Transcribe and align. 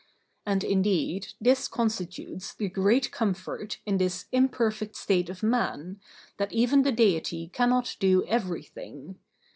And 0.47 0.63
indeed 0.63 1.33
this 1.39 1.67
constitutes 1.67 2.55
the 2.55 2.67
great 2.69 3.11
comfort 3.11 3.77
in 3.85 3.99
this 3.99 4.25
imperfect 4.31 4.95
state 4.95 5.29
of 5.29 5.43
man, 5.43 5.99
that 6.37 6.51
even 6.51 6.81
the 6.81 6.91
Deity 6.91 7.49
cannot 7.53 7.97
do 7.99 8.25
everything. 8.25 9.19